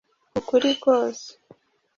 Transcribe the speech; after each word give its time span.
ukuri 0.39 0.71
kose 0.83 1.29